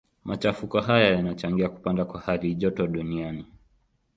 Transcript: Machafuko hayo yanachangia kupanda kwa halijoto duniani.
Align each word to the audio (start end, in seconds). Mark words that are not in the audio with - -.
Machafuko 0.25 0.81
hayo 0.81 1.13
yanachangia 1.15 1.69
kupanda 1.69 2.05
kwa 2.05 2.19
halijoto 2.21 2.87
duniani. 2.87 3.45